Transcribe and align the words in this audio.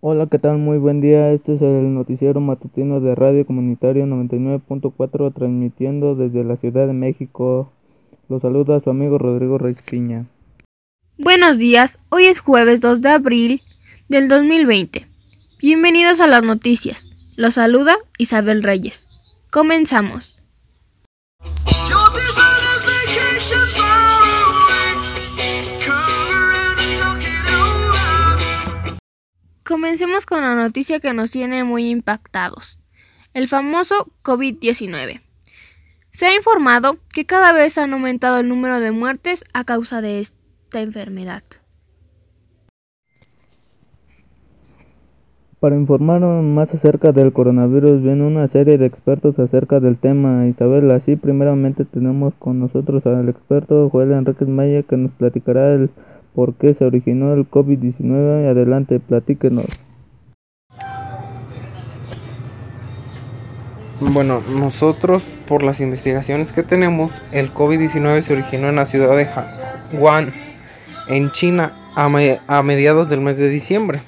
Hola, 0.00 0.26
¿qué 0.30 0.38
tal? 0.38 0.58
Muy 0.58 0.76
buen 0.76 1.00
día. 1.00 1.32
Este 1.32 1.54
es 1.54 1.62
el 1.62 1.94
noticiero 1.94 2.38
matutino 2.38 3.00
de 3.00 3.14
Radio 3.14 3.46
Comunitario 3.46 4.04
99.4 4.04 5.32
transmitiendo 5.32 6.14
desde 6.14 6.44
la 6.44 6.58
Ciudad 6.58 6.86
de 6.86 6.92
México. 6.92 7.72
Los 8.28 8.42
saluda 8.42 8.80
su 8.80 8.90
amigo 8.90 9.16
Rodrigo 9.16 9.56
Reyes 9.56 9.82
Piña. 9.90 10.26
Buenos 11.16 11.56
días, 11.56 11.98
hoy 12.10 12.26
es 12.26 12.40
jueves 12.40 12.82
2 12.82 13.00
de 13.00 13.08
abril 13.08 13.62
del 14.08 14.28
2020. 14.28 15.06
Bienvenidos 15.62 16.20
a 16.20 16.26
las 16.26 16.42
noticias. 16.42 17.32
Los 17.36 17.54
saluda 17.54 17.96
Isabel 18.18 18.62
Reyes. 18.62 19.06
Comenzamos. 19.50 20.35
Comencemos 29.86 30.26
con 30.26 30.40
la 30.40 30.56
noticia 30.56 30.98
que 30.98 31.14
nos 31.14 31.30
tiene 31.30 31.62
muy 31.62 31.88
impactados. 31.88 32.80
El 33.34 33.46
famoso 33.46 33.94
COVID-19. 34.24 35.20
Se 36.10 36.26
ha 36.26 36.34
informado 36.34 36.96
que 37.14 37.24
cada 37.24 37.52
vez 37.52 37.78
han 37.78 37.92
aumentado 37.92 38.40
el 38.40 38.48
número 38.48 38.80
de 38.80 38.90
muertes 38.90 39.44
a 39.54 39.62
causa 39.62 40.02
de 40.02 40.18
esta 40.18 40.80
enfermedad. 40.80 41.44
Para 45.60 45.76
informar 45.76 46.20
más 46.20 46.74
acerca 46.74 47.12
del 47.12 47.32
coronavirus 47.32 48.02
viene 48.02 48.26
una 48.26 48.48
serie 48.48 48.78
de 48.78 48.86
expertos 48.86 49.38
acerca 49.38 49.78
del 49.78 49.98
tema. 49.98 50.48
Isabel, 50.48 50.90
así 50.90 51.14
primeramente 51.14 51.84
tenemos 51.84 52.34
con 52.40 52.58
nosotros 52.58 53.06
al 53.06 53.28
experto 53.28 53.88
Joel 53.88 54.10
Enriquez 54.10 54.48
Maya 54.48 54.82
que 54.82 54.96
nos 54.96 55.12
platicará 55.12 55.74
el 55.74 55.90
por 56.36 56.52
qué 56.54 56.74
se 56.74 56.84
originó 56.84 57.32
el 57.32 57.50
COVID-19. 57.50 58.50
Adelante, 58.50 59.00
platíquenos. 59.00 59.66
Bueno, 64.00 64.42
nosotros 64.50 65.24
por 65.46 65.62
las 65.62 65.80
investigaciones 65.80 66.52
que 66.52 66.62
tenemos, 66.62 67.12
el 67.32 67.52
COVID-19 67.52 68.20
se 68.20 68.34
originó 68.34 68.68
en 68.68 68.76
la 68.76 68.84
ciudad 68.84 69.16
de 69.16 69.26
Wuhan, 69.96 70.34
en 71.08 71.30
China, 71.32 71.72
a, 71.94 72.10
a 72.46 72.62
mediados 72.62 73.08
del 73.08 73.22
mes 73.22 73.38
de 73.38 73.48
diciembre 73.48 74.00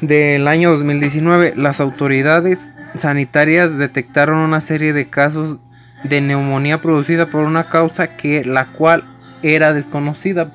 del 0.00 0.46
año 0.46 0.70
2019. 0.70 1.54
Las 1.56 1.80
autoridades 1.80 2.70
sanitarias 2.94 3.76
detectaron 3.76 4.38
una 4.38 4.60
serie 4.60 4.92
de 4.92 5.08
casos 5.08 5.58
de 6.04 6.20
neumonía 6.20 6.80
producida 6.80 7.30
por 7.30 7.44
una 7.44 7.68
causa 7.68 8.16
que 8.16 8.44
la 8.44 8.66
cual 8.66 9.04
era 9.42 9.72
desconocida. 9.72 10.52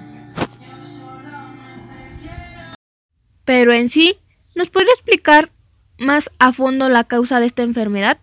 Pero 3.44 3.74
en 3.74 3.90
sí, 3.90 4.20
¿nos 4.56 4.70
podría 4.70 4.94
explicar 4.94 5.52
más 6.00 6.32
a 6.40 6.54
fondo 6.54 6.90
la 6.90 7.04
causa 7.04 7.40
de 7.40 7.46
esta 7.46 7.64
enfermedad? 7.64 8.20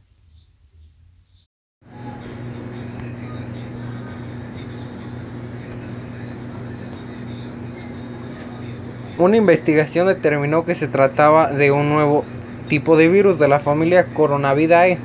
Una 9.18 9.36
investigación 9.36 10.06
determinó 10.06 10.64
que 10.64 10.74
se 10.74 10.88
trataba 10.88 11.50
de 11.50 11.70
un 11.72 11.88
nuevo 11.88 12.24
tipo 12.68 12.96
de 12.96 13.08
virus 13.08 13.38
de 13.38 13.48
la 13.48 13.60
familia 13.60 14.06
Coronavidae 14.12 14.98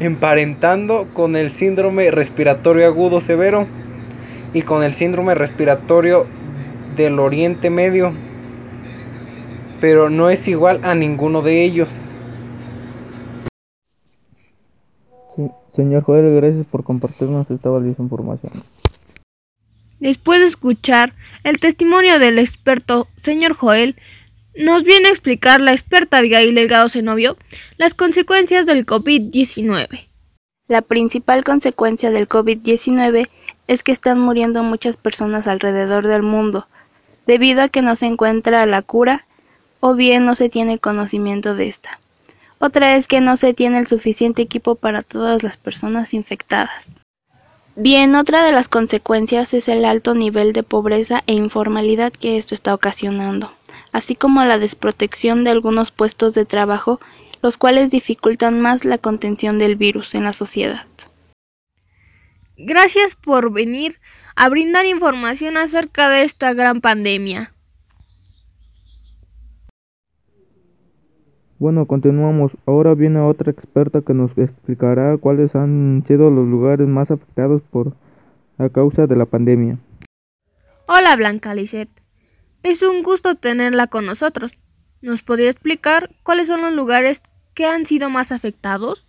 emparentando 0.00 1.06
con 1.12 1.36
el 1.36 1.52
síndrome 1.52 2.10
respiratorio 2.10 2.86
agudo 2.86 3.20
severo 3.20 3.66
y 4.52 4.62
con 4.62 4.82
el 4.82 4.94
síndrome 4.94 5.34
respiratorio 5.34 6.26
del 6.96 7.20
Oriente 7.20 7.70
Medio, 7.70 8.12
pero 9.82 10.08
no 10.08 10.30
es 10.30 10.46
igual 10.46 10.78
a 10.84 10.94
ninguno 10.94 11.42
de 11.42 11.64
ellos. 11.64 11.88
señor 15.74 16.04
Joel, 16.04 16.36
gracias 16.36 16.66
por 16.66 16.84
compartirnos 16.84 17.50
esta 17.50 17.68
valiosa 17.68 18.00
información. 18.00 18.62
Después 19.98 20.38
de 20.38 20.46
escuchar 20.46 21.14
el 21.42 21.58
testimonio 21.58 22.20
del 22.20 22.38
experto 22.38 23.08
señor 23.16 23.54
Joel, 23.54 23.96
nos 24.54 24.84
viene 24.84 25.08
a 25.08 25.10
explicar 25.10 25.60
la 25.60 25.72
experta 25.72 26.18
Abigail 26.18 26.54
Delgado 26.54 26.88
Zenobio 26.88 27.36
las 27.76 27.94
consecuencias 27.94 28.66
del 28.66 28.86
COVID-19. 28.86 30.06
La 30.68 30.82
principal 30.82 31.42
consecuencia 31.42 32.12
del 32.12 32.28
COVID-19 32.28 33.28
es 33.66 33.82
que 33.82 33.90
están 33.90 34.20
muriendo 34.20 34.62
muchas 34.62 34.96
personas 34.96 35.48
alrededor 35.48 36.06
del 36.06 36.22
mundo, 36.22 36.68
debido 37.26 37.62
a 37.62 37.68
que 37.68 37.82
no 37.82 37.96
se 37.96 38.06
encuentra 38.06 38.64
la 38.66 38.82
cura 38.82 39.26
o 39.82 39.94
bien 39.94 40.24
no 40.24 40.34
se 40.34 40.48
tiene 40.48 40.78
conocimiento 40.78 41.54
de 41.54 41.68
esta. 41.68 42.00
Otra 42.58 42.96
es 42.96 43.06
que 43.06 43.20
no 43.20 43.36
se 43.36 43.52
tiene 43.52 43.78
el 43.78 43.86
suficiente 43.86 44.40
equipo 44.40 44.76
para 44.76 45.02
todas 45.02 45.42
las 45.42 45.58
personas 45.58 46.14
infectadas. 46.14 46.94
Bien, 47.76 48.14
otra 48.16 48.44
de 48.44 48.52
las 48.52 48.68
consecuencias 48.68 49.52
es 49.52 49.68
el 49.68 49.84
alto 49.84 50.14
nivel 50.14 50.54
de 50.54 50.62
pobreza 50.62 51.22
e 51.26 51.34
informalidad 51.34 52.12
que 52.12 52.38
esto 52.38 52.54
está 52.54 52.72
ocasionando 52.72 53.52
así 53.92 54.16
como 54.16 54.44
la 54.44 54.58
desprotección 54.58 55.44
de 55.44 55.50
algunos 55.50 55.90
puestos 55.90 56.34
de 56.34 56.44
trabajo, 56.44 57.00
los 57.42 57.56
cuales 57.56 57.90
dificultan 57.90 58.60
más 58.60 58.84
la 58.84 58.98
contención 58.98 59.58
del 59.58 59.76
virus 59.76 60.14
en 60.14 60.24
la 60.24 60.32
sociedad. 60.32 60.86
Gracias 62.56 63.16
por 63.16 63.52
venir 63.52 64.00
a 64.36 64.48
brindar 64.48 64.86
información 64.86 65.56
acerca 65.56 66.08
de 66.08 66.22
esta 66.22 66.54
gran 66.54 66.80
pandemia. 66.80 67.52
Bueno, 71.62 71.86
continuamos. 71.86 72.50
Ahora 72.66 72.92
viene 72.94 73.20
otra 73.20 73.52
experta 73.52 74.00
que 74.00 74.14
nos 74.14 74.36
explicará 74.36 75.16
cuáles 75.16 75.54
han 75.54 76.02
sido 76.08 76.28
los 76.28 76.44
lugares 76.48 76.88
más 76.88 77.08
afectados 77.08 77.62
por 77.70 77.94
a 78.58 78.68
causa 78.68 79.06
de 79.06 79.14
la 79.14 79.26
pandemia. 79.26 79.78
Hola 80.88 81.14
Blanca 81.14 81.54
Lisette. 81.54 82.02
Es 82.64 82.82
un 82.82 83.04
gusto 83.04 83.36
tenerla 83.36 83.86
con 83.86 84.06
nosotros. 84.06 84.58
¿Nos 85.02 85.22
podría 85.22 85.50
explicar 85.50 86.10
cuáles 86.24 86.48
son 86.48 86.62
los 86.62 86.74
lugares 86.74 87.22
que 87.54 87.64
han 87.66 87.86
sido 87.86 88.10
más 88.10 88.32
afectados? 88.32 89.06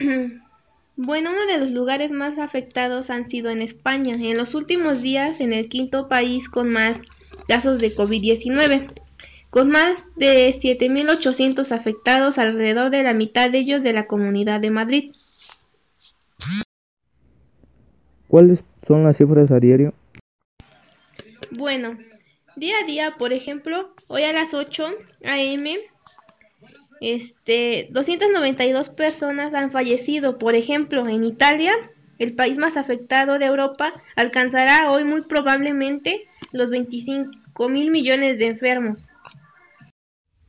Bueno, 1.00 1.30
uno 1.30 1.46
de 1.46 1.58
los 1.58 1.70
lugares 1.70 2.10
más 2.10 2.40
afectados 2.40 3.08
han 3.08 3.24
sido 3.24 3.50
en 3.50 3.62
España, 3.62 4.16
en 4.16 4.36
los 4.36 4.56
últimos 4.56 5.00
días 5.00 5.40
en 5.40 5.52
el 5.52 5.68
quinto 5.68 6.08
país 6.08 6.48
con 6.48 6.70
más 6.70 7.02
casos 7.46 7.78
de 7.78 7.94
COVID-19, 7.94 8.98
con 9.50 9.70
más 9.70 10.14
de 10.16 10.50
7.800 10.50 11.72
afectados, 11.72 12.38
alrededor 12.38 12.90
de 12.90 13.02
la 13.02 13.14
mitad 13.14 13.50
de 13.50 13.58
ellos 13.58 13.82
de 13.82 13.92
la 13.92 14.06
Comunidad 14.06 14.60
de 14.60 14.70
Madrid. 14.70 15.12
¿Cuáles 18.28 18.60
son 18.86 19.04
las 19.04 19.16
cifras 19.16 19.50
a 19.50 19.58
diario? 19.58 19.94
Bueno, 21.50 21.96
día 22.56 22.74
a 22.82 22.86
día, 22.86 23.14
por 23.18 23.32
ejemplo, 23.32 23.90
hoy 24.06 24.22
a 24.24 24.32
las 24.34 24.52
8 24.52 24.86
a.m. 25.24 25.76
Este, 27.00 27.88
292 27.90 28.90
personas 28.90 29.54
han 29.54 29.70
fallecido. 29.70 30.38
Por 30.38 30.54
ejemplo, 30.54 31.08
en 31.08 31.24
Italia, 31.24 31.72
el 32.18 32.34
país 32.34 32.58
más 32.58 32.76
afectado 32.76 33.38
de 33.38 33.46
Europa, 33.46 33.94
alcanzará 34.14 34.90
hoy 34.90 35.04
muy 35.04 35.22
probablemente 35.22 36.26
los 36.52 36.70
25 36.70 37.68
mil 37.70 37.90
millones 37.90 38.38
de 38.38 38.46
enfermos. 38.48 39.10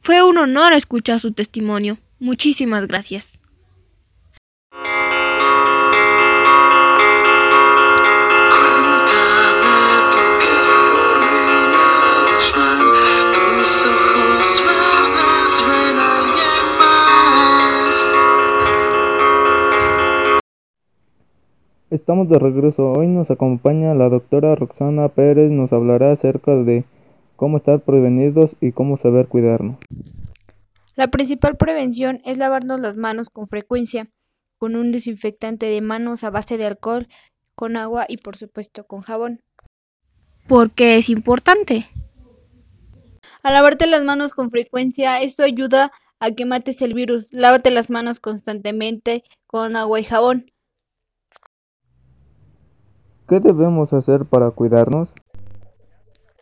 Fue 0.09 0.23
un 0.23 0.39
honor 0.39 0.73
escuchar 0.73 1.19
su 1.19 1.33
testimonio. 1.33 1.99
Muchísimas 2.19 2.87
gracias. 2.87 3.37
Estamos 21.91 22.29
de 22.29 22.39
regreso. 22.39 22.93
Hoy 22.93 23.05
nos 23.05 23.29
acompaña 23.29 23.93
la 23.93 24.09
doctora 24.09 24.55
Roxana 24.55 25.09
Pérez. 25.09 25.51
Nos 25.51 25.71
hablará 25.71 26.13
acerca 26.13 26.55
de 26.55 26.83
cómo 27.39 27.57
estar 27.57 27.79
prevenidos 27.79 28.51
y 28.59 28.73
cómo 28.73 28.97
saber 28.97 29.29
cuidarnos. 29.29 29.77
La 30.95 31.07
principal 31.07 31.55
prevención 31.55 32.21
es 32.25 32.37
lavarnos 32.37 32.81
las 32.81 32.97
manos 32.97 33.29
con 33.29 33.47
frecuencia, 33.47 34.09
con 34.57 34.75
un 34.75 34.91
desinfectante 34.91 35.67
de 35.67 35.79
manos 35.79 36.25
a 36.25 36.31
base 36.31 36.57
de 36.57 36.65
alcohol, 36.65 37.07
con 37.55 37.77
agua 37.77 38.05
y 38.09 38.17
por 38.17 38.35
supuesto 38.35 38.85
con 38.85 38.99
jabón. 39.01 39.41
¿Por 40.49 40.71
qué 40.71 40.97
es 40.97 41.09
importante? 41.09 41.85
Al 43.41 43.53
lavarte 43.53 43.87
las 43.87 44.03
manos 44.03 44.33
con 44.33 44.49
frecuencia, 44.49 45.21
esto 45.21 45.43
ayuda 45.43 45.93
a 46.19 46.31
que 46.31 46.45
mates 46.45 46.81
el 46.81 46.93
virus. 46.93 47.31
Lávate 47.31 47.71
las 47.71 47.89
manos 47.89 48.19
constantemente 48.19 49.23
con 49.47 49.77
agua 49.77 50.01
y 50.01 50.03
jabón. 50.03 50.51
¿Qué 53.29 53.39
debemos 53.39 53.93
hacer 53.93 54.25
para 54.25 54.51
cuidarnos? 54.51 55.07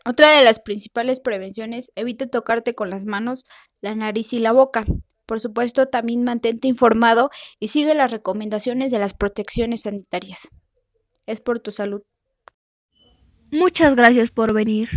Otra 0.09 0.31
de 0.37 0.41
las 0.41 0.59
principales 0.59 1.19
prevenciones, 1.19 1.91
evita 1.95 2.27
tocarte 2.27 2.73
con 2.73 2.89
las 2.89 3.03
manos, 3.03 3.43
la 3.81 3.93
nariz 3.93 4.31
y 4.31 4.39
la 4.39 4.53
boca. 4.53 4.85
Por 5.25 5.41
supuesto, 5.41 5.87
también 5.87 6.23
mantente 6.23 6.69
informado 6.69 7.29
y 7.59 7.67
sigue 7.67 7.93
las 7.93 8.09
recomendaciones 8.09 8.89
de 8.89 8.99
las 8.99 9.13
protecciones 9.13 9.81
sanitarias. 9.81 10.47
Es 11.25 11.41
por 11.41 11.59
tu 11.59 11.71
salud. 11.71 12.03
Muchas 13.51 13.97
gracias 13.97 14.31
por 14.31 14.53
venir. 14.53 14.87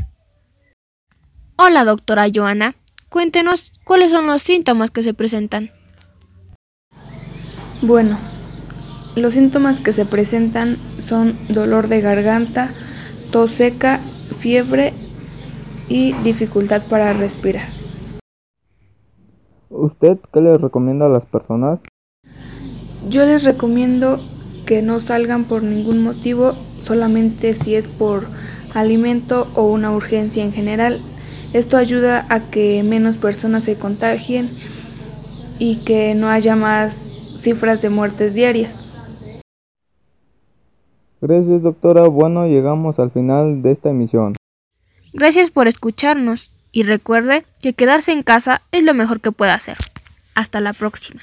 Hola, 1.57 1.85
doctora 1.85 2.29
Joana. 2.33 2.77
Cuéntenos 3.09 3.73
cuáles 3.85 4.13
son 4.13 4.29
los 4.29 4.43
síntomas 4.43 4.93
que 4.93 5.03
se 5.03 5.13
presentan. 5.13 5.73
Bueno, 7.83 8.17
los 9.17 9.35
síntomas 9.35 9.81
que 9.81 9.93
se 9.93 10.07
presentan 10.07 10.79
son 11.09 11.37
dolor 11.49 11.89
de 11.89 12.01
garganta, 12.01 12.73
tos 13.33 13.51
seca, 13.51 14.01
fiebre 14.41 14.95
y 15.89 16.13
dificultad 16.25 16.83
para 16.89 17.13
respirar. 17.13 17.69
¿Usted 19.69 20.19
qué 20.33 20.41
les 20.41 20.61
recomienda 20.61 21.07
a 21.07 21.09
las 21.09 21.25
personas? 21.27 21.79
Yo 23.09 23.25
les 23.25 23.45
recomiendo 23.45 24.21
que 24.67 24.83
no 24.83 25.01
salgan 25.01 25.45
por 25.45 25.63
ningún 25.63 26.03
motivo, 26.03 26.55
solamente 26.85 27.55
si 27.55 27.75
es 27.75 27.87
por 27.87 28.27
alimento 28.75 29.49
o 29.55 29.65
una 29.65 29.93
urgencia 29.93 30.45
en 30.45 30.53
general. 30.53 31.01
Esto 31.53 31.77
ayuda 31.77 32.27
a 32.29 32.51
que 32.51 32.83
menos 32.83 33.17
personas 33.17 33.65
se 33.65 33.77
contagien 33.77 34.51
y 35.59 35.77
que 35.77 36.15
no 36.15 36.29
haya 36.29 36.57
más 36.57 36.95
cifras 37.39 37.83
de 37.83 37.91
muertes 37.91 38.35
diarias. 38.35 38.80
Gracias 41.21 41.63
doctora, 41.63 42.09
bueno 42.09 42.47
llegamos 42.47 42.99
al 42.99 43.11
final 43.11 43.63
de 43.63 43.73
esta 43.73 43.91
emisión. 43.91 44.37
Gracias 45.13 45.51
por 45.51 45.69
escucharnos 45.69 46.51
y 46.73 46.85
recuerde 46.85 47.45
que 47.61 47.73
quedarse 47.73 48.13
en 48.13 48.23
casa 48.23 48.63
es 48.73 48.85
lo 48.85 48.95
mejor 48.95 49.21
que 49.21 49.33
puede 49.33 49.51
hacer. 49.51 49.77
Hasta 50.35 50.61
la 50.61 50.73
próxima. 50.73 51.21